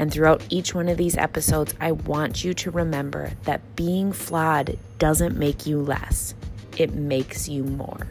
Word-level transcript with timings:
And 0.00 0.10
throughout 0.10 0.42
each 0.48 0.74
one 0.74 0.88
of 0.88 0.96
these 0.96 1.14
episodes, 1.14 1.74
I 1.78 1.92
want 1.92 2.42
you 2.42 2.54
to 2.54 2.70
remember 2.70 3.32
that 3.42 3.76
being 3.76 4.14
flawed 4.14 4.78
doesn't 4.98 5.36
make 5.36 5.66
you 5.66 5.78
less, 5.78 6.34
it 6.78 6.94
makes 6.94 7.50
you 7.50 7.64
more. 7.64 8.06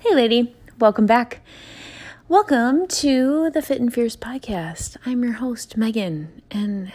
Hey, 0.00 0.12
lady, 0.12 0.56
welcome 0.80 1.06
back. 1.06 1.40
Welcome 2.26 2.88
to 2.88 3.50
the 3.50 3.62
Fit 3.62 3.80
and 3.80 3.94
Fierce 3.94 4.16
podcast. 4.16 4.96
I'm 5.06 5.22
your 5.22 5.34
host, 5.34 5.76
Megan, 5.76 6.42
and 6.50 6.90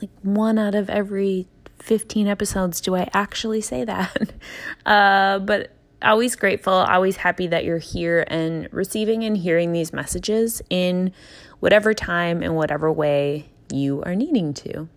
like 0.00 0.08
one 0.22 0.58
out 0.58 0.74
of 0.74 0.88
every 0.88 1.46
15 1.80 2.26
episodes 2.26 2.80
do 2.80 2.96
I 2.96 3.10
actually 3.12 3.60
say 3.60 3.84
that. 3.84 4.32
Uh, 4.86 5.40
but 5.40 5.75
always 6.02 6.36
grateful, 6.36 6.72
always 6.72 7.16
happy 7.16 7.46
that 7.48 7.64
you're 7.64 7.78
here 7.78 8.24
and 8.28 8.68
receiving 8.72 9.24
and 9.24 9.36
hearing 9.36 9.72
these 9.72 9.92
messages 9.92 10.62
in 10.70 11.12
whatever 11.60 11.94
time 11.94 12.42
and 12.42 12.54
whatever 12.54 12.92
way 12.92 13.48
you 13.72 14.02
are 14.04 14.14
needing 14.14 14.54
to. 14.54 14.88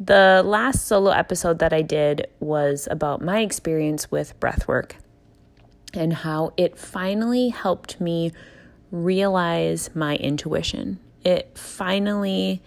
The 0.00 0.42
last 0.44 0.86
solo 0.86 1.12
episode 1.12 1.60
that 1.60 1.72
I 1.72 1.82
did 1.82 2.26
was 2.40 2.88
about 2.90 3.22
my 3.22 3.40
experience 3.40 4.10
with 4.10 4.38
breathwork 4.40 4.92
and 5.92 6.12
how 6.12 6.52
it 6.56 6.76
finally 6.76 7.50
helped 7.50 8.00
me 8.00 8.32
realize 8.90 9.94
my 9.94 10.16
intuition. 10.16 10.98
It 11.24 11.56
finally 11.56 12.60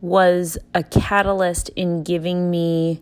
was 0.00 0.58
a 0.74 0.82
catalyst 0.82 1.70
in 1.70 2.02
giving 2.02 2.50
me 2.50 3.00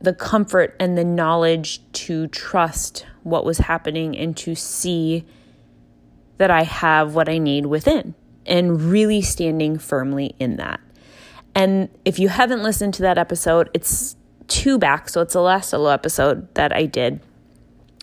the 0.00 0.14
comfort 0.14 0.74
and 0.80 0.96
the 0.96 1.04
knowledge 1.04 1.80
to 1.92 2.26
trust 2.28 3.06
what 3.22 3.44
was 3.44 3.58
happening 3.58 4.16
and 4.16 4.36
to 4.38 4.54
see 4.54 5.24
that 6.38 6.50
I 6.50 6.62
have 6.62 7.14
what 7.14 7.28
I 7.28 7.38
need 7.38 7.66
within 7.66 8.14
and 8.46 8.80
really 8.80 9.20
standing 9.20 9.78
firmly 9.78 10.34
in 10.38 10.56
that. 10.56 10.80
And 11.54 11.90
if 12.04 12.18
you 12.18 12.28
haven't 12.28 12.62
listened 12.62 12.94
to 12.94 13.02
that 13.02 13.18
episode, 13.18 13.68
it's 13.74 14.16
two 14.48 14.78
back, 14.78 15.08
so 15.08 15.20
it's 15.20 15.34
the 15.34 15.42
last 15.42 15.70
solo 15.70 15.90
episode 15.90 16.52
that 16.54 16.72
I 16.72 16.86
did. 16.86 17.20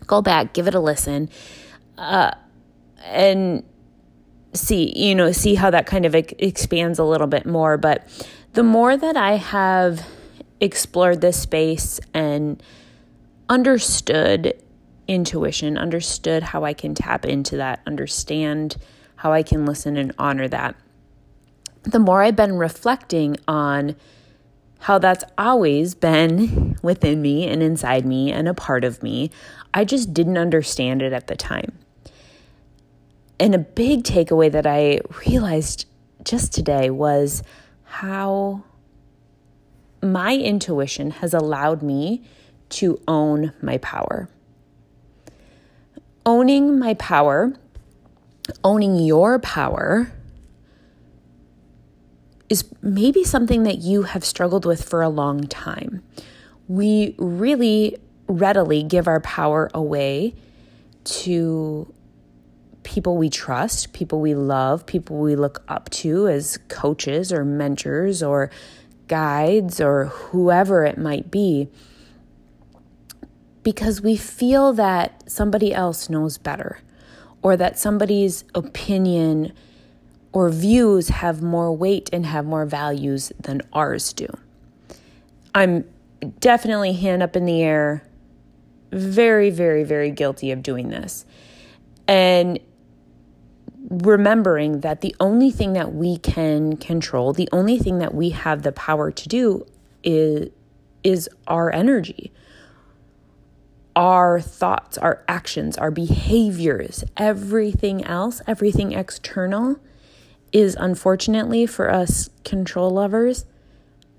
Go 0.06 0.22
back, 0.22 0.54
give 0.54 0.68
it 0.68 0.76
a 0.76 0.80
listen, 0.80 1.30
uh, 1.98 2.32
and 3.04 3.64
see, 4.54 4.94
you 4.96 5.16
know, 5.16 5.32
see 5.32 5.56
how 5.56 5.72
that 5.72 5.88
kind 5.88 6.06
of 6.06 6.14
expands 6.14 7.00
a 7.00 7.04
little 7.04 7.28
bit 7.28 7.46
more. 7.46 7.78
But 7.78 8.08
the 8.54 8.64
more 8.64 8.96
that 8.96 9.18
I 9.18 9.38
have 9.38 10.06
explored 10.60 11.22
this 11.22 11.40
space 11.40 12.00
and 12.14 12.62
understood 13.50 14.62
intuition, 15.08 15.78
understood 15.78 16.44
how 16.44 16.64
I 16.64 16.74
can 16.74 16.94
tap 16.94 17.26
into 17.26 17.58
that, 17.58 17.82
understand 17.86 18.78
how 19.18 19.32
I 19.32 19.44
can 19.44 19.66
listen 19.66 19.98
and 19.98 20.14
honor 20.18 20.48
that. 20.48 20.76
The 21.84 22.00
more 22.00 22.22
I've 22.22 22.36
been 22.36 22.58
reflecting 22.58 23.38
on 23.48 23.96
how 24.80 25.00
that's 25.00 25.24
always 25.38 25.96
been 25.96 26.78
within 26.84 27.22
me 27.22 27.48
and 27.48 27.64
inside 27.64 28.06
me 28.06 28.32
and 28.32 28.48
a 28.48 28.54
part 28.54 28.84
of 28.84 29.02
me, 29.02 29.32
I 29.74 29.86
just 29.86 30.14
didn't 30.14 30.38
understand 30.38 31.02
it 31.02 31.14
at 31.14 31.28
the 31.28 31.36
time. 31.36 31.78
And 33.40 33.54
a 33.54 33.60
big 33.60 34.04
takeaway 34.04 34.52
that 34.52 34.66
I 34.66 35.00
realized 35.26 35.86
just 36.24 36.54
today 36.54 36.90
was 36.90 37.44
how 37.84 38.64
my 40.02 40.36
intuition 40.36 41.12
has 41.12 41.34
allowed 41.34 41.82
me 41.82 42.24
to 42.70 43.00
own 43.08 43.54
my 43.62 43.78
power. 43.78 44.30
Owning 46.26 46.78
my 46.78 46.94
power, 46.96 47.54
owning 48.64 49.00
your 49.00 49.40
power, 49.40 50.12
is 52.50 52.66
maybe 52.82 53.24
something 53.24 53.64
that 53.64 53.80
you 53.80 54.04
have 54.04 54.24
struggled 54.24 54.66
with 54.66 54.88
for 54.88 55.02
a 55.02 55.10
long 55.10 55.44
time. 55.48 56.04
We 56.68 57.16
really 57.18 57.98
readily 58.28 58.84
give 58.84 59.08
our 59.08 59.22
power 59.22 59.70
away 59.74 60.36
to 61.04 61.94
people 62.84 63.18
we 63.18 63.30
trust, 63.30 63.92
people 63.94 64.22
we 64.22 64.34
love, 64.34 64.86
people 64.86 65.18
we 65.18 65.36
look 65.36 65.64
up 65.68 65.90
to 65.90 66.28
as 66.28 66.58
coaches 66.70 67.34
or 67.34 67.44
mentors 67.44 68.24
or 68.24 68.50
guides 69.08 69.80
or 69.80 70.06
whoever 70.06 70.86
it 70.86 70.98
might 70.98 71.32
be 71.32 71.70
because 73.64 74.02
we 74.02 74.16
feel 74.16 74.72
that 74.74 75.30
somebody 75.30 75.74
else 75.74 76.10
knows 76.10 76.38
better 76.38 76.80
or 77.42 77.58
that 77.58 77.78
somebody's 77.78 78.46
opinion 78.56 79.52
or 80.32 80.50
views 80.50 81.10
have 81.10 81.42
more 81.42 81.76
weight 81.76 82.10
and 82.14 82.26
have 82.26 82.46
more 82.46 82.66
values 82.66 83.32
than 83.40 83.62
ours 83.74 84.14
do. 84.14 84.28
I'm 85.54 85.84
definitely 86.40 86.94
hand 86.94 87.24
up 87.24 87.36
in 87.36 87.46
the 87.46 87.62
air, 87.62 88.08
very, 88.92 89.50
very, 89.50 89.84
very 89.84 90.12
guilty 90.12 90.52
of 90.52 90.64
doing 90.64 90.90
this. 90.90 91.26
And 92.08 92.60
remembering 93.90 94.82
that 94.82 95.02
the 95.02 95.16
only 95.20 95.50
thing 95.52 95.74
that 95.74 95.94
we 95.94 96.18
can 96.18 96.78
control, 96.78 97.34
the 97.34 97.50
only 97.52 97.78
thing 97.78 98.00
that 98.00 98.14
we 98.14 98.32
have 98.32 98.64
the 98.64 98.72
power 98.72 99.12
to 99.12 99.28
do 99.28 99.66
is 100.04 100.50
is 101.04 101.30
our 101.48 101.72
energy. 101.72 102.32
Our 103.96 104.42
thoughts, 104.42 104.98
our 104.98 105.24
actions, 105.28 105.78
our 105.78 105.90
behaviors, 105.90 107.04
everything 107.16 108.04
else, 108.04 108.42
everything 108.46 108.92
external 108.92 109.78
is 110.52 110.76
unfortunately 110.80 111.66
for 111.66 111.92
us 111.92 112.30
control 112.44 112.92
lovers 112.92 113.46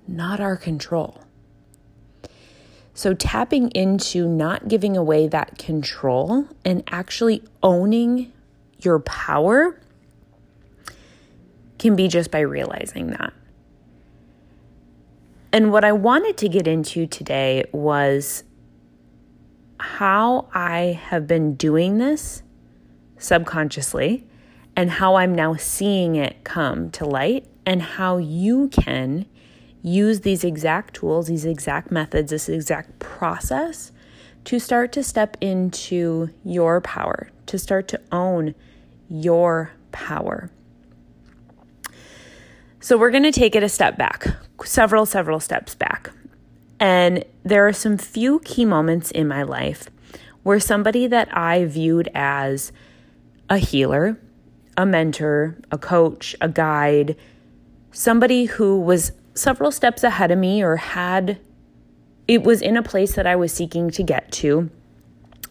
not 0.08 0.40
our 0.40 0.56
control. 0.56 1.18
So, 2.94 3.14
tapping 3.14 3.70
into 3.70 4.26
not 4.26 4.66
giving 4.66 4.96
away 4.96 5.28
that 5.28 5.58
control 5.58 6.48
and 6.64 6.82
actually 6.88 7.44
owning 7.62 8.32
your 8.80 9.00
power 9.00 9.80
can 11.78 11.96
be 11.96 12.08
just 12.08 12.30
by 12.30 12.40
realizing 12.40 13.08
that. 13.08 13.32
And 15.52 15.72
what 15.72 15.84
I 15.84 15.92
wanted 15.92 16.36
to 16.38 16.48
get 16.48 16.66
into 16.66 17.06
today 17.06 17.64
was 17.72 18.44
how 19.80 20.48
I 20.52 21.00
have 21.08 21.26
been 21.26 21.54
doing 21.54 21.98
this 21.98 22.42
subconsciously 23.16 24.26
and 24.76 24.90
how 24.90 25.16
I'm 25.16 25.34
now 25.34 25.54
seeing 25.56 26.16
it 26.16 26.44
come 26.44 26.90
to 26.92 27.04
light 27.04 27.46
and 27.64 27.82
how 27.82 28.18
you 28.18 28.68
can 28.68 29.26
use 29.82 30.20
these 30.20 30.44
exact 30.44 30.94
tools, 30.94 31.28
these 31.28 31.44
exact 31.44 31.90
methods, 31.90 32.30
this 32.30 32.48
exact 32.48 32.98
process 32.98 33.92
to 34.44 34.58
start 34.58 34.92
to 34.92 35.02
step 35.02 35.36
into 35.40 36.30
your 36.44 36.80
power, 36.80 37.30
to 37.46 37.58
start 37.58 37.88
to 37.88 38.00
own 38.12 38.54
your 39.08 39.72
power. 39.92 40.50
So 42.80 42.96
we're 42.96 43.10
going 43.10 43.24
to 43.24 43.32
take 43.32 43.54
it 43.54 43.62
a 43.62 43.68
step 43.68 43.98
back, 43.98 44.26
several, 44.64 45.04
several 45.04 45.40
steps 45.40 45.74
back. 45.74 46.10
And 46.80 47.24
there 47.42 47.66
are 47.66 47.72
some 47.72 47.98
few 47.98 48.38
key 48.40 48.64
moments 48.64 49.10
in 49.10 49.26
my 49.26 49.42
life 49.42 49.90
where 50.42 50.60
somebody 50.60 51.06
that 51.08 51.28
I 51.36 51.64
viewed 51.64 52.08
as 52.14 52.72
a 53.50 53.58
healer, 53.58 54.18
a 54.76 54.86
mentor, 54.86 55.56
a 55.72 55.78
coach, 55.78 56.36
a 56.40 56.48
guide, 56.48 57.16
somebody 57.90 58.44
who 58.44 58.80
was 58.80 59.12
several 59.34 59.72
steps 59.72 60.04
ahead 60.04 60.30
of 60.30 60.38
me 60.38 60.62
or 60.62 60.76
had 60.76 61.40
it 62.28 62.44
was 62.44 62.62
in 62.62 62.76
a 62.76 62.82
place 62.82 63.14
that 63.14 63.26
I 63.26 63.36
was 63.36 63.52
seeking 63.52 63.90
to 63.90 64.02
get 64.02 64.30
to, 64.32 64.70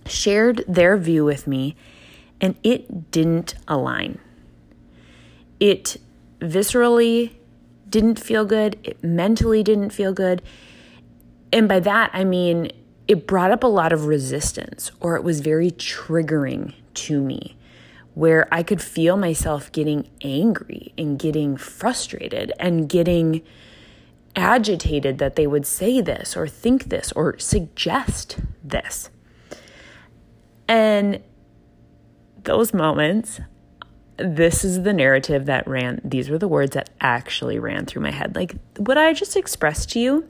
shared 0.06 0.64
their 0.68 0.96
view 0.96 1.26
with 1.26 1.48
me 1.48 1.76
and 2.40 2.56
it 2.64 3.12
didn't 3.12 3.56
align. 3.68 4.20
It 5.60 5.98
viscerally 6.40 7.34
didn't 7.90 8.20
feel 8.20 8.46
good, 8.46 8.78
it 8.84 9.04
mentally 9.04 9.64
didn't 9.64 9.92
feel 9.92 10.14
good. 10.14 10.42
And 11.52 11.68
by 11.68 11.80
that, 11.80 12.12
I 12.14 12.24
mean 12.24 12.72
it 13.08 13.26
brought 13.26 13.52
up 13.52 13.64
a 13.64 13.68
lot 13.68 13.94
of 13.94 14.06
resistance 14.06 14.92
or 15.00 15.16
it 15.16 15.24
was 15.24 15.40
very 15.40 15.72
triggering 15.72 16.74
to 16.94 17.22
me 17.22 17.56
where 18.14 18.48
I 18.52 18.64
could 18.64 18.82
feel 18.82 19.16
myself 19.16 19.72
getting 19.72 20.10
angry 20.22 20.92
and 20.98 21.20
getting 21.20 21.56
frustrated 21.56 22.52
and 22.60 22.90
getting 22.90 23.44
agitated 24.36 25.20
that 25.20 25.36
they 25.36 25.46
would 25.46 25.66
say 25.66 26.02
this 26.02 26.36
or 26.36 26.48
think 26.48 26.86
this 26.86 27.12
or 27.12 27.38
suggest 27.38 28.40
this. 28.64 29.10
And 30.68 31.22
those 32.48 32.74
moments, 32.74 33.40
this 34.18 34.64
is 34.64 34.82
the 34.82 34.94
narrative 34.94 35.46
that 35.46 35.68
ran, 35.68 36.02
these 36.04 36.30
were 36.30 36.40
the 36.40 36.48
words 36.48 36.72
that 36.72 36.90
actually 37.00 37.60
ran 37.60 37.86
through 37.86 38.02
my 38.02 38.12
head. 38.12 38.36
Like 38.36 38.56
what 38.78 38.98
I 38.98 39.14
just 39.14 39.36
expressed 39.36 39.92
to 39.92 40.00
you 40.00 40.28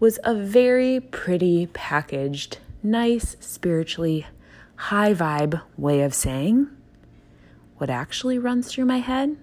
was 0.00 0.18
a 0.24 0.34
very 0.34 1.00
pretty, 1.00 1.66
packaged, 1.66 2.58
nice, 2.82 3.36
spiritually 3.38 4.26
high 4.74 5.12
vibe 5.12 5.60
way 5.76 6.00
of 6.00 6.14
saying 6.14 6.66
what 7.76 7.90
actually 7.90 8.38
runs 8.38 8.72
through 8.72 8.86
my 8.86 8.98
head 8.98 9.36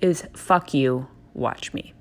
is 0.00 0.24
fuck 0.32 0.72
you, 0.72 1.08
watch 1.34 1.74
me. 1.74 1.92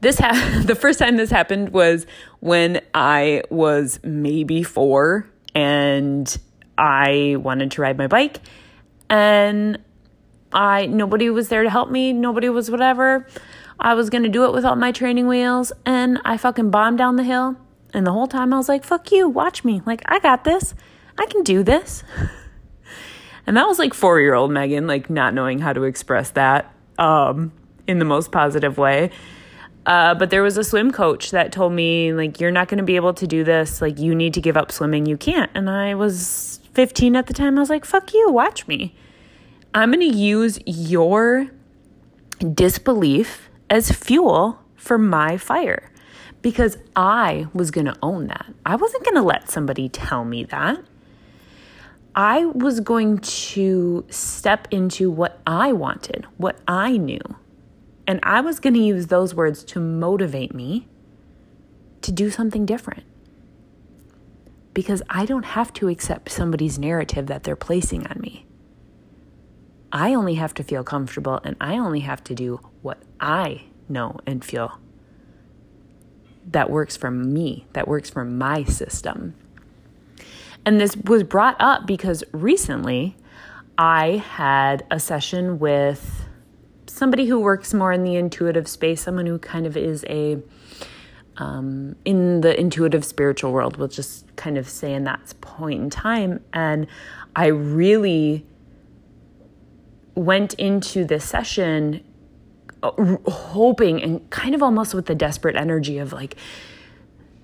This 0.00 0.20
ha- 0.20 0.62
the 0.64 0.76
first 0.76 1.00
time 1.00 1.16
this 1.16 1.30
happened 1.30 1.70
was 1.70 2.06
when 2.38 2.80
I 2.94 3.42
was 3.50 3.98
maybe 4.04 4.62
4 4.62 5.28
and 5.56 6.38
I 6.78 7.36
wanted 7.38 7.72
to 7.72 7.82
ride 7.82 7.98
my 7.98 8.06
bike 8.06 8.40
and 9.10 9.78
I 10.52 10.86
nobody 10.86 11.28
was 11.28 11.48
there 11.48 11.62
to 11.62 11.70
help 11.70 11.90
me, 11.90 12.12
nobody 12.12 12.48
was 12.48 12.70
whatever. 12.70 13.26
I 13.80 13.94
was 13.94 14.08
going 14.08 14.22
to 14.22 14.28
do 14.28 14.44
it 14.44 14.52
without 14.52 14.78
my 14.78 14.92
training 14.92 15.28
wheels 15.28 15.72
and 15.84 16.18
I 16.24 16.36
fucking 16.36 16.70
bombed 16.70 16.98
down 16.98 17.16
the 17.16 17.24
hill 17.24 17.56
and 17.92 18.06
the 18.06 18.12
whole 18.12 18.26
time 18.26 18.54
I 18.54 18.56
was 18.56 18.68
like, 18.68 18.84
"Fuck 18.84 19.12
you, 19.12 19.28
watch 19.28 19.64
me. 19.64 19.82
Like 19.84 20.02
I 20.06 20.18
got 20.20 20.44
this. 20.44 20.74
I 21.18 21.26
can 21.26 21.42
do 21.42 21.62
this." 21.62 22.04
And 23.48 23.56
that 23.56 23.66
was 23.66 23.78
like 23.78 23.94
four 23.94 24.20
year 24.20 24.34
old 24.34 24.50
Megan, 24.50 24.86
like 24.86 25.08
not 25.08 25.32
knowing 25.32 25.58
how 25.58 25.72
to 25.72 25.84
express 25.84 26.32
that 26.32 26.70
um, 26.98 27.50
in 27.86 27.98
the 27.98 28.04
most 28.04 28.30
positive 28.30 28.76
way. 28.76 29.10
Uh, 29.86 30.14
but 30.14 30.28
there 30.28 30.42
was 30.42 30.58
a 30.58 30.64
swim 30.64 30.92
coach 30.92 31.30
that 31.30 31.50
told 31.50 31.72
me, 31.72 32.12
like, 32.12 32.40
you're 32.40 32.50
not 32.50 32.68
going 32.68 32.76
to 32.76 32.84
be 32.84 32.96
able 32.96 33.14
to 33.14 33.26
do 33.26 33.44
this. 33.44 33.80
Like, 33.80 33.98
you 33.98 34.14
need 34.14 34.34
to 34.34 34.42
give 34.42 34.54
up 34.54 34.70
swimming. 34.70 35.06
You 35.06 35.16
can't. 35.16 35.50
And 35.54 35.70
I 35.70 35.94
was 35.94 36.60
15 36.78 37.16
at 37.16 37.26
the 37.26 37.34
time. 37.34 37.58
I 37.58 37.60
was 37.60 37.70
like, 37.70 37.84
fuck 37.84 38.14
you, 38.14 38.30
watch 38.30 38.68
me. 38.68 38.94
I'm 39.74 39.90
going 39.90 40.08
to 40.08 40.16
use 40.16 40.60
your 40.64 41.48
disbelief 42.54 43.50
as 43.68 43.90
fuel 43.90 44.60
for 44.76 44.96
my 44.96 45.38
fire 45.38 45.90
because 46.40 46.78
I 46.94 47.48
was 47.52 47.72
going 47.72 47.86
to 47.86 47.96
own 48.00 48.28
that. 48.28 48.54
I 48.64 48.76
wasn't 48.76 49.02
going 49.02 49.16
to 49.16 49.22
let 49.22 49.50
somebody 49.50 49.88
tell 49.88 50.24
me 50.24 50.44
that. 50.44 50.78
I 52.14 52.44
was 52.44 52.78
going 52.78 53.18
to 53.18 54.06
step 54.08 54.68
into 54.70 55.10
what 55.10 55.40
I 55.48 55.72
wanted, 55.72 56.28
what 56.36 56.60
I 56.68 56.96
knew. 56.96 57.34
And 58.06 58.20
I 58.22 58.40
was 58.40 58.60
going 58.60 58.74
to 58.74 58.80
use 58.80 59.08
those 59.08 59.34
words 59.34 59.64
to 59.64 59.80
motivate 59.80 60.54
me 60.54 60.86
to 62.02 62.12
do 62.12 62.30
something 62.30 62.64
different. 62.64 63.02
Because 64.78 65.02
I 65.10 65.26
don't 65.26 65.44
have 65.44 65.72
to 65.72 65.88
accept 65.88 66.30
somebody's 66.30 66.78
narrative 66.78 67.26
that 67.26 67.42
they're 67.42 67.56
placing 67.56 68.06
on 68.06 68.20
me. 68.20 68.46
I 69.90 70.14
only 70.14 70.34
have 70.34 70.54
to 70.54 70.62
feel 70.62 70.84
comfortable 70.84 71.40
and 71.42 71.56
I 71.60 71.78
only 71.78 71.98
have 71.98 72.22
to 72.22 72.32
do 72.32 72.60
what 72.80 73.02
I 73.18 73.64
know 73.88 74.20
and 74.24 74.44
feel 74.44 74.78
that 76.52 76.70
works 76.70 76.96
for 76.96 77.10
me, 77.10 77.66
that 77.72 77.88
works 77.88 78.08
for 78.08 78.24
my 78.24 78.62
system. 78.62 79.34
And 80.64 80.80
this 80.80 80.96
was 80.96 81.24
brought 81.24 81.56
up 81.58 81.84
because 81.84 82.22
recently 82.30 83.16
I 83.76 84.22
had 84.28 84.86
a 84.92 85.00
session 85.00 85.58
with 85.58 86.24
somebody 86.86 87.26
who 87.26 87.40
works 87.40 87.74
more 87.74 87.90
in 87.90 88.04
the 88.04 88.14
intuitive 88.14 88.68
space, 88.68 89.00
someone 89.00 89.26
who 89.26 89.40
kind 89.40 89.66
of 89.66 89.76
is 89.76 90.04
a 90.08 90.38
um, 91.38 91.96
in 92.04 92.40
the 92.40 92.58
intuitive 92.58 93.04
spiritual 93.04 93.52
world, 93.52 93.76
we'll 93.76 93.88
just 93.88 94.34
kind 94.36 94.58
of 94.58 94.68
say 94.68 94.92
in 94.92 95.04
that 95.04 95.34
point 95.40 95.80
in 95.80 95.90
time. 95.90 96.44
And 96.52 96.86
I 97.34 97.46
really 97.46 98.44
went 100.14 100.54
into 100.54 101.04
this 101.04 101.24
session 101.24 102.04
uh, 102.82 102.90
hoping 103.26 104.02
and 104.02 104.28
kind 104.30 104.54
of 104.54 104.62
almost 104.62 104.94
with 104.94 105.06
the 105.06 105.14
desperate 105.14 105.56
energy 105.56 105.98
of 105.98 106.12
like, 106.12 106.36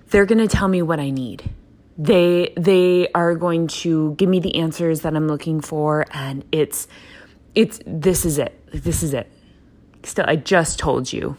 they're 0.09 0.25
going 0.25 0.39
to 0.39 0.47
tell 0.47 0.67
me 0.67 0.81
what 0.81 0.99
I 0.99 1.09
need 1.09 1.49
they 1.97 2.53
they 2.57 3.07
are 3.15 3.35
going 3.35 3.67
to 3.67 4.15
give 4.15 4.27
me 4.27 4.41
the 4.41 4.55
answers 4.55 4.99
that 4.99 5.15
I'm 5.15 5.29
looking 5.29 5.61
for 5.61 6.05
and 6.11 6.43
it's 6.51 6.89
it's 7.55 7.79
this 7.85 8.25
is 8.25 8.37
it. 8.37 8.53
This 8.71 9.01
is 9.01 9.13
it. 9.13 9.31
Still 10.05 10.25
I 10.27 10.35
just 10.35 10.77
told 10.79 11.11
you. 11.11 11.37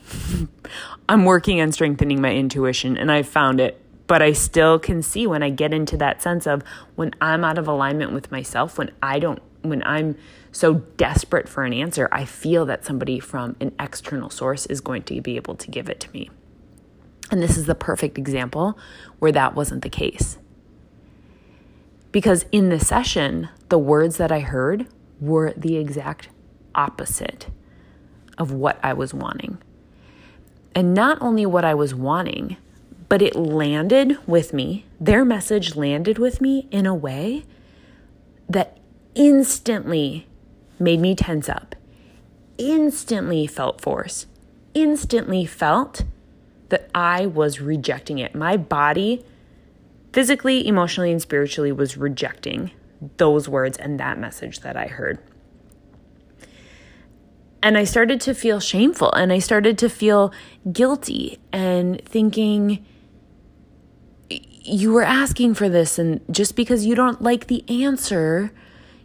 I'm 1.08 1.24
working 1.24 1.60
on 1.60 1.72
strengthening 1.72 2.20
my 2.20 2.32
intuition 2.34 2.96
and 2.96 3.12
I 3.12 3.22
found 3.22 3.60
it, 3.60 3.80
but 4.06 4.22
I 4.22 4.32
still 4.32 4.78
can 4.78 5.02
see 5.02 5.26
when 5.26 5.42
I 5.42 5.50
get 5.50 5.72
into 5.72 5.96
that 5.98 6.20
sense 6.20 6.46
of 6.46 6.62
when 6.96 7.14
I'm 7.20 7.44
out 7.44 7.58
of 7.58 7.68
alignment 7.68 8.12
with 8.12 8.30
myself, 8.30 8.76
when 8.76 8.90
I 9.02 9.18
don't 9.18 9.40
when 9.62 9.82
I'm 9.84 10.16
so 10.52 10.74
desperate 10.74 11.48
for 11.48 11.64
an 11.64 11.72
answer, 11.72 12.08
I 12.12 12.24
feel 12.24 12.66
that 12.66 12.84
somebody 12.84 13.18
from 13.18 13.56
an 13.60 13.74
external 13.80 14.30
source 14.30 14.66
is 14.66 14.80
going 14.80 15.02
to 15.04 15.20
be 15.20 15.36
able 15.36 15.56
to 15.56 15.70
give 15.70 15.88
it 15.88 16.00
to 16.00 16.10
me. 16.12 16.30
And 17.30 17.42
this 17.42 17.56
is 17.56 17.66
the 17.66 17.74
perfect 17.74 18.16
example 18.16 18.78
where 19.18 19.32
that 19.32 19.54
wasn't 19.54 19.82
the 19.82 19.90
case. 19.90 20.38
Because 22.12 22.46
in 22.52 22.68
the 22.68 22.78
session, 22.78 23.48
the 23.68 23.78
words 23.78 24.16
that 24.18 24.30
I 24.30 24.40
heard 24.40 24.86
were 25.20 25.52
the 25.56 25.76
exact 25.76 26.28
opposite 26.74 27.48
of 28.38 28.53
what 28.53 28.79
I 28.83 28.93
was 28.93 29.15
wanting. 29.15 29.59
And 30.75 30.93
not 30.93 31.19
only 31.21 31.47
what 31.47 31.65
I 31.65 31.75
was 31.75 31.94
wanting, 31.94 32.56
but 33.09 33.23
it 33.23 33.37
landed 33.37 34.19
with 34.27 34.53
me, 34.53 34.85
their 35.00 35.25
message 35.25 35.77
landed 35.77 36.19
with 36.19 36.41
me 36.41 36.69
in 36.71 36.87
a 36.87 36.94
way 36.94 37.44
that 38.49 38.79
instantly 39.15 40.27
made 40.79 41.00
me 41.00 41.15
tense 41.15 41.49
up, 41.49 41.75
instantly 42.59 43.47
felt 43.47 43.81
force, 43.81 44.27
instantly 44.75 45.47
felt 45.47 46.03
that 46.69 46.91
I 46.94 47.27
was 47.27 47.61
rejecting 47.61 48.19
it. 48.19 48.35
My 48.35 48.56
body 48.56 49.25
physically, 50.12 50.67
emotionally, 50.67 51.12
and 51.12 51.23
spiritually 51.23 51.73
was 51.73 51.97
rejecting 51.97 52.73
those 53.19 53.49
words 53.49 53.79
and 53.79 54.00
that 54.00 54.19
message 54.19 54.61
that 54.61 54.77
I 54.77 54.87
heard. 54.87 55.19
And 57.66 57.76
I 57.76 57.82
started 57.82 58.20
to 58.20 58.32
feel 58.32 58.61
shameful 58.61 59.11
and 59.11 59.32
I 59.32 59.40
started 59.40 59.76
to 59.78 59.88
feel 59.88 60.32
guilty 60.73 61.40
and 61.52 62.00
thinking, 62.04 62.87
you 64.30 64.92
were 64.92 65.02
asking 65.02 65.54
for 65.54 65.68
this, 65.68 65.99
and 65.99 66.20
just 66.30 66.54
because 66.54 66.87
you 66.87 66.94
don't 66.94 67.20
like 67.20 67.49
the 67.49 67.68
answer, 67.68 68.52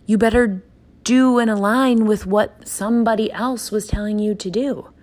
you 0.05 0.19
better 0.19 0.61
do 1.03 1.39
and 1.39 1.49
align 1.49 2.05
with 2.05 2.27
what 2.27 2.67
somebody 2.67 3.31
else 3.31 3.71
was 3.71 3.87
telling 3.87 4.19
you 4.19 4.35
to 4.35 4.51
do. 4.51 4.93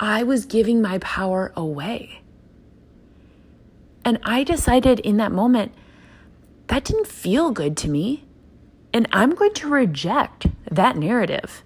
I 0.00 0.22
was 0.22 0.46
giving 0.46 0.80
my 0.80 0.96
power 1.00 1.52
away. 1.54 2.22
And 4.02 4.18
I 4.22 4.44
decided 4.44 4.98
in 5.00 5.18
that 5.18 5.30
moment 5.30 5.74
that 6.68 6.86
didn't 6.86 7.06
feel 7.06 7.50
good 7.50 7.76
to 7.76 7.90
me. 7.90 8.24
And 8.94 9.06
I'm 9.12 9.34
going 9.34 9.52
to 9.52 9.68
reject 9.68 10.46
that 10.70 10.96
narrative. 10.96 11.64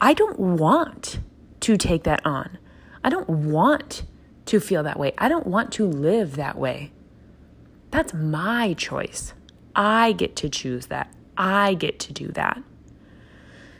I 0.00 0.14
don't 0.14 0.38
want 0.38 1.20
to 1.60 1.76
take 1.76 2.04
that 2.04 2.24
on. 2.24 2.58
I 3.04 3.10
don't 3.10 3.28
want 3.28 4.04
to 4.46 4.60
feel 4.60 4.82
that 4.82 4.98
way. 4.98 5.12
I 5.18 5.28
don't 5.28 5.46
want 5.46 5.72
to 5.72 5.86
live 5.86 6.36
that 6.36 6.56
way. 6.56 6.92
That's 7.90 8.14
my 8.14 8.74
choice. 8.74 9.34
I 9.74 10.12
get 10.12 10.36
to 10.36 10.48
choose 10.48 10.86
that. 10.86 11.12
I 11.36 11.74
get 11.74 11.98
to 12.00 12.12
do 12.12 12.28
that. 12.28 12.62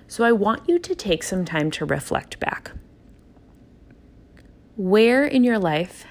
So 0.09 0.25
I 0.25 0.33
want 0.33 0.69
you 0.69 0.79
to 0.79 0.95
take 0.95 1.23
some 1.23 1.45
time 1.45 1.71
to 1.73 1.85
reflect 1.85 2.41
back. 2.41 2.73
Where 4.77 5.25
in 5.25 5.45
your 5.45 5.59
life 5.59 6.05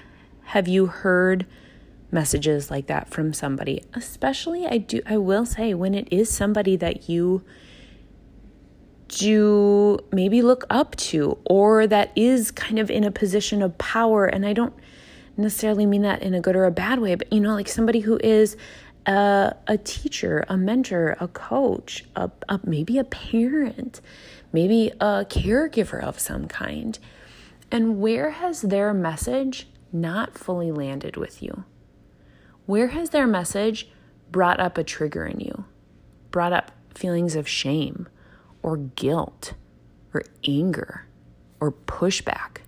have 0.44 0.66
you 0.68 0.86
heard 0.86 1.46
messages 2.10 2.70
like 2.70 2.86
that 2.86 3.08
from 3.10 3.32
somebody? 3.32 3.84
Especially 3.94 4.66
I 4.66 4.78
do 4.78 5.00
I 5.06 5.16
will 5.18 5.44
say 5.44 5.74
when 5.74 5.94
it 5.94 6.08
is 6.10 6.30
somebody 6.30 6.76
that 6.76 7.08
you 7.08 7.44
do 9.10 9.98
maybe 10.12 10.40
look 10.40 10.64
up 10.70 10.94
to 10.96 11.36
or 11.44 11.86
that 11.86 12.12
is 12.16 12.50
kind 12.50 12.78
of 12.78 12.90
in 12.90 13.02
a 13.02 13.10
position 13.10 13.60
of 13.60 13.76
power 13.76 14.26
and 14.26 14.46
I 14.46 14.52
don't 14.52 14.74
necessarily 15.36 15.86
mean 15.86 16.02
that 16.02 16.22
in 16.22 16.34
a 16.34 16.40
good 16.40 16.54
or 16.54 16.64
a 16.64 16.70
bad 16.70 17.00
way, 17.00 17.14
but 17.14 17.32
you 17.32 17.40
know, 17.40 17.54
like 17.54 17.68
somebody 17.68 18.00
who 18.00 18.18
is 18.22 18.56
a, 19.06 19.56
a 19.66 19.78
teacher, 19.78 20.44
a 20.48 20.56
mentor, 20.56 21.16
a 21.18 21.28
coach, 21.28 22.04
a, 22.14 22.30
a, 22.48 22.60
maybe 22.64 22.98
a 22.98 23.04
parent, 23.04 24.00
maybe 24.52 24.92
a 25.00 25.24
caregiver 25.28 26.02
of 26.02 26.18
some 26.18 26.46
kind. 26.46 26.98
And 27.70 28.00
where 28.00 28.30
has 28.30 28.62
their 28.62 28.92
message 28.92 29.68
not 29.92 30.38
fully 30.38 30.70
landed 30.70 31.16
with 31.16 31.42
you? 31.42 31.64
Where 32.66 32.88
has 32.88 33.10
their 33.10 33.26
message 33.26 33.88
brought 34.30 34.60
up 34.60 34.78
a 34.78 34.84
trigger 34.84 35.26
in 35.26 35.40
you, 35.40 35.64
brought 36.30 36.52
up 36.52 36.70
feelings 36.94 37.34
of 37.34 37.48
shame 37.48 38.08
or 38.62 38.76
guilt 38.76 39.54
or 40.12 40.22
anger 40.46 41.06
or 41.60 41.72
pushback. 41.72 42.58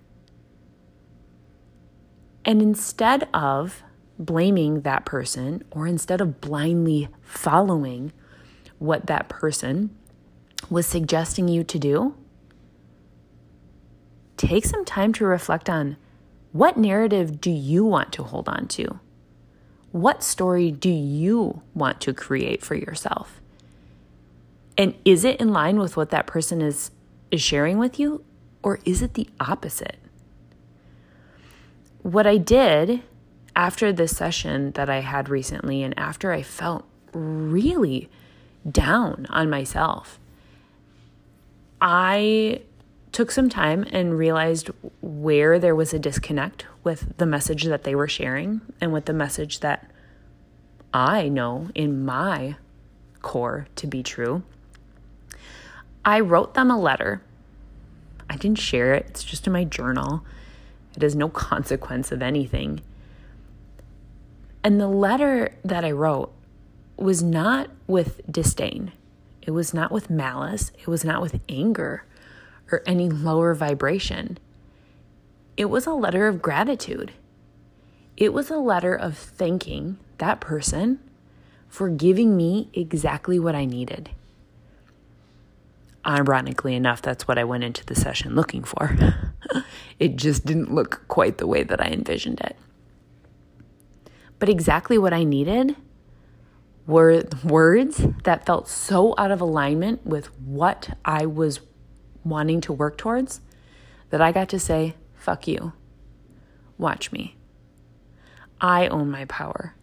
And 2.45 2.61
instead 2.61 3.27
of 3.33 3.83
blaming 4.19 4.81
that 4.81 5.05
person 5.05 5.63
or 5.71 5.87
instead 5.87 6.21
of 6.21 6.41
blindly 6.41 7.09
following 7.21 8.11
what 8.79 9.07
that 9.07 9.29
person 9.29 9.95
was 10.69 10.85
suggesting 10.85 11.47
you 11.47 11.63
to 11.63 11.79
do, 11.79 12.15
take 14.37 14.65
some 14.65 14.85
time 14.85 15.13
to 15.13 15.25
reflect 15.25 15.69
on 15.69 15.97
what 16.51 16.77
narrative 16.77 17.41
do 17.41 17.49
you 17.49 17.85
want 17.85 18.11
to 18.13 18.23
hold 18.23 18.47
on 18.47 18.67
to? 18.69 18.99
What 19.91 20.23
story 20.23 20.71
do 20.71 20.89
you 20.89 21.61
want 21.73 22.01
to 22.01 22.13
create 22.13 22.63
for 22.63 22.75
yourself? 22.75 23.41
And 24.77 24.95
is 25.05 25.23
it 25.23 25.39
in 25.39 25.53
line 25.53 25.77
with 25.77 25.95
what 25.95 26.09
that 26.09 26.27
person 26.27 26.61
is, 26.61 26.91
is 27.31 27.41
sharing 27.41 27.77
with 27.77 27.99
you, 27.99 28.23
or 28.63 28.79
is 28.85 29.01
it 29.01 29.13
the 29.13 29.29
opposite? 29.39 29.97
What 32.01 32.25
I 32.25 32.37
did 32.37 33.03
after 33.55 33.93
this 33.93 34.15
session 34.17 34.71
that 34.71 34.89
I 34.89 35.01
had 35.01 35.29
recently, 35.29 35.83
and 35.83 35.97
after 35.97 36.31
I 36.31 36.41
felt 36.41 36.85
really 37.13 38.09
down 38.69 39.27
on 39.29 39.49
myself, 39.49 40.19
I 41.81 42.61
took 43.11 43.29
some 43.29 43.49
time 43.49 43.85
and 43.91 44.17
realized 44.17 44.71
where 45.01 45.59
there 45.59 45.75
was 45.75 45.93
a 45.93 45.99
disconnect 45.99 46.65
with 46.83 47.15
the 47.17 47.27
message 47.27 47.65
that 47.65 47.83
they 47.83 47.93
were 47.93 48.07
sharing 48.07 48.61
and 48.81 48.91
with 48.91 49.05
the 49.05 49.13
message 49.13 49.59
that 49.59 49.89
I 50.93 51.29
know 51.29 51.69
in 51.75 52.03
my 52.03 52.55
core 53.21 53.67
to 53.75 53.87
be 53.87 54.01
true. 54.01 54.43
I 56.05 56.19
wrote 56.19 56.53
them 56.53 56.69
a 56.69 56.79
letter. 56.79 57.21
I 58.29 58.35
didn't 58.35 58.59
share 58.59 58.93
it, 58.93 59.05
it's 59.09 59.23
just 59.23 59.47
in 59.47 59.53
my 59.53 59.63
journal. 59.63 60.25
It 60.95 61.01
has 61.01 61.15
no 61.15 61.29
consequence 61.29 62.11
of 62.11 62.21
anything. 62.21 62.81
And 64.63 64.79
the 64.79 64.87
letter 64.87 65.53
that 65.63 65.83
I 65.83 65.91
wrote 65.91 66.31
was 66.95 67.21
not 67.21 67.69
with 67.87 68.21
disdain, 68.31 68.91
it 69.41 69.51
was 69.51 69.73
not 69.73 69.91
with 69.91 70.09
malice, 70.09 70.71
it 70.79 70.87
was 70.87 71.03
not 71.03 71.21
with 71.21 71.39
anger 71.49 72.05
or 72.71 72.81
any 72.85 73.09
lower 73.09 73.53
vibration. 73.53 74.37
It 75.57 75.65
was 75.65 75.85
a 75.85 75.93
letter 75.93 76.27
of 76.27 76.41
gratitude. 76.41 77.11
It 78.15 78.33
was 78.33 78.49
a 78.49 78.57
letter 78.57 78.95
of 78.95 79.17
thanking 79.17 79.97
that 80.17 80.39
person 80.39 80.99
for 81.67 81.89
giving 81.89 82.37
me 82.37 82.69
exactly 82.73 83.37
what 83.37 83.55
I 83.55 83.65
needed. 83.65 84.09
Ironically 86.05 86.75
enough, 86.75 87.01
that's 87.01 87.27
what 87.27 87.37
I 87.37 87.43
went 87.43 87.63
into 87.63 87.85
the 87.85 87.95
session 87.95 88.35
looking 88.35 88.63
for. 88.63 88.97
it 89.99 90.15
just 90.17 90.45
didn't 90.45 90.73
look 90.73 91.07
quite 91.07 91.37
the 91.37 91.47
way 91.47 91.63
that 91.63 91.81
I 91.81 91.87
envisioned 91.87 92.41
it. 92.41 92.57
But 94.39 94.49
exactly 94.49 94.97
what 94.97 95.13
I 95.13 95.23
needed 95.23 95.77
were 96.85 97.23
words 97.43 98.05
that 98.23 98.45
felt 98.45 98.67
so 98.67 99.15
out 99.17 99.31
of 99.31 99.39
alignment 99.39 100.05
with 100.05 100.27
what 100.39 100.97
I 101.05 101.25
was 101.25 101.61
wanting 102.25 102.59
to 102.61 102.73
work 102.73 102.97
towards 102.97 103.39
that 104.09 104.21
I 104.21 104.31
got 104.31 104.49
to 104.49 104.59
say, 104.59 104.95
fuck 105.15 105.47
you. 105.47 105.73
Watch 106.77 107.11
me. 107.11 107.37
I 108.59 108.87
own 108.87 109.09
my 109.09 109.25
power. 109.25 109.75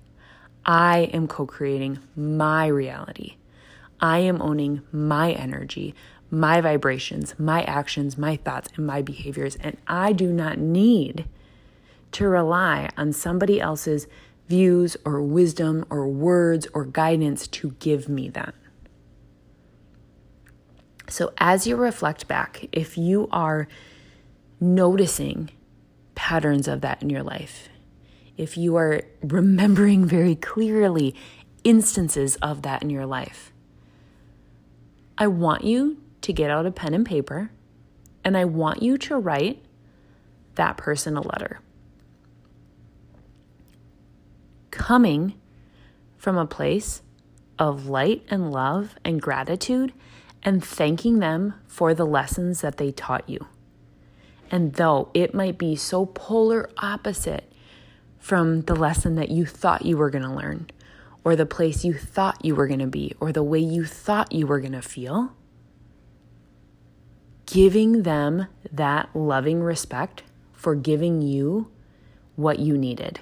I 0.64 1.10
am 1.12 1.26
co 1.26 1.46
creating 1.46 1.98
my 2.14 2.66
reality. 2.66 3.36
I 4.00 4.18
am 4.18 4.40
owning 4.40 4.82
my 4.92 5.32
energy, 5.32 5.94
my 6.30 6.60
vibrations, 6.60 7.34
my 7.38 7.62
actions, 7.64 8.16
my 8.16 8.36
thoughts, 8.36 8.70
and 8.76 8.86
my 8.86 9.02
behaviors. 9.02 9.56
And 9.56 9.76
I 9.86 10.12
do 10.12 10.32
not 10.32 10.58
need 10.58 11.26
to 12.12 12.28
rely 12.28 12.88
on 12.96 13.12
somebody 13.12 13.60
else's 13.60 14.06
views 14.48 14.96
or 15.04 15.22
wisdom 15.22 15.84
or 15.90 16.08
words 16.08 16.66
or 16.74 16.84
guidance 16.84 17.46
to 17.46 17.70
give 17.78 18.08
me 18.08 18.28
that. 18.30 18.54
So, 21.08 21.32
as 21.38 21.66
you 21.66 21.76
reflect 21.76 22.28
back, 22.28 22.68
if 22.72 22.96
you 22.96 23.28
are 23.32 23.68
noticing 24.60 25.50
patterns 26.14 26.68
of 26.68 26.80
that 26.82 27.02
in 27.02 27.10
your 27.10 27.22
life, 27.22 27.68
if 28.36 28.56
you 28.56 28.76
are 28.76 29.02
remembering 29.22 30.04
very 30.04 30.34
clearly 30.34 31.14
instances 31.64 32.36
of 32.36 32.62
that 32.62 32.82
in 32.82 32.90
your 32.90 33.06
life, 33.06 33.52
I 35.20 35.26
want 35.26 35.64
you 35.64 35.98
to 36.22 36.32
get 36.32 36.50
out 36.50 36.64
a 36.64 36.70
pen 36.70 36.94
and 36.94 37.04
paper 37.04 37.50
and 38.24 38.38
I 38.38 38.46
want 38.46 38.82
you 38.82 38.96
to 38.96 39.18
write 39.18 39.62
that 40.54 40.78
person 40.78 41.16
a 41.16 41.20
letter. 41.20 41.60
Coming 44.70 45.34
from 46.16 46.38
a 46.38 46.46
place 46.46 47.02
of 47.58 47.86
light 47.86 48.24
and 48.30 48.50
love 48.50 48.94
and 49.04 49.20
gratitude 49.20 49.92
and 50.42 50.64
thanking 50.64 51.18
them 51.18 51.52
for 51.66 51.92
the 51.92 52.06
lessons 52.06 52.62
that 52.62 52.78
they 52.78 52.90
taught 52.90 53.28
you. 53.28 53.46
And 54.50 54.72
though 54.72 55.10
it 55.12 55.34
might 55.34 55.58
be 55.58 55.76
so 55.76 56.06
polar 56.06 56.70
opposite 56.78 57.52
from 58.18 58.62
the 58.62 58.74
lesson 58.74 59.16
that 59.16 59.30
you 59.30 59.44
thought 59.44 59.84
you 59.84 59.98
were 59.98 60.08
going 60.08 60.24
to 60.24 60.34
learn, 60.34 60.70
or 61.24 61.36
the 61.36 61.46
place 61.46 61.84
you 61.84 61.94
thought 61.94 62.44
you 62.44 62.54
were 62.54 62.66
going 62.66 62.80
to 62.80 62.86
be, 62.86 63.14
or 63.20 63.32
the 63.32 63.42
way 63.42 63.58
you 63.58 63.84
thought 63.84 64.32
you 64.32 64.46
were 64.46 64.60
going 64.60 64.72
to 64.72 64.82
feel, 64.82 65.34
giving 67.46 68.02
them 68.04 68.46
that 68.72 69.08
loving 69.14 69.62
respect 69.62 70.22
for 70.52 70.74
giving 70.74 71.20
you 71.22 71.70
what 72.36 72.58
you 72.58 72.76
needed, 72.76 73.20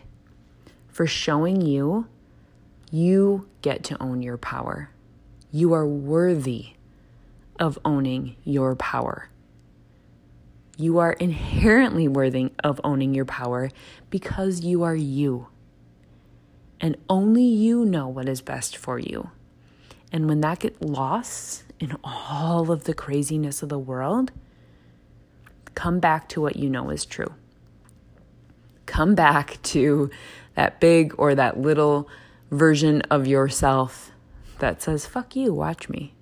for 0.88 1.07
showing 1.07 1.61
you 1.61 2.07
you 2.90 3.49
get 3.62 3.83
to 3.85 4.02
own 4.02 4.23
your 4.23 4.37
power. 4.37 4.90
You 5.50 5.73
are 5.73 5.87
worthy 5.87 6.71
of 7.59 7.78
owning 7.85 8.37
your 8.45 8.76
power. 8.76 9.28
You 10.76 10.99
are 10.99 11.12
inherently 11.14 12.07
worthy 12.07 12.52
of 12.62 12.81
owning 12.85 13.14
your 13.14 13.25
power 13.25 13.71
because 14.11 14.61
you 14.61 14.85
are 14.85 14.95
you. 14.95 15.49
And 16.80 16.97
only 17.08 17.44
you 17.44 17.85
know 17.85 18.08
what 18.08 18.28
is 18.28 18.40
best 18.40 18.76
for 18.76 18.99
you. 18.99 19.30
And 20.12 20.28
when 20.28 20.40
that 20.40 20.61
gets 20.61 20.80
lost 20.80 21.64
in 21.80 21.97
all 22.02 22.70
of 22.70 22.85
the 22.85 22.94
craziness 22.94 23.62
of 23.62 23.68
the 23.68 23.78
world, 23.78 24.32
come 25.75 26.00
back 26.00 26.28
to 26.30 26.40
what 26.40 26.56
you 26.56 26.70
know 26.70 26.90
is 26.90 27.04
true. 27.04 27.35
Come 28.87 29.14
back 29.14 29.61
to 29.64 30.11
that 30.54 30.80
big 30.80 31.14
or 31.18 31.35
that 31.35 31.61
little 31.61 32.08
version 32.50 33.02
of 33.11 33.26
yourself 33.26 34.12
that 34.58 34.82
says, 34.82 35.06
fuck 35.06 35.37
you, 35.37 35.52
watch 35.52 35.88
me. 35.88 36.14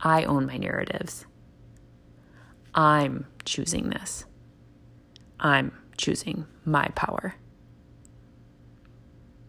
I 0.00 0.24
own 0.24 0.46
my 0.46 0.56
narratives. 0.56 1.24
I'm 2.74 3.26
choosing 3.44 3.90
this. 3.90 4.24
I'm 5.40 5.72
choosing 5.96 6.46
my 6.64 6.88
power. 6.94 7.36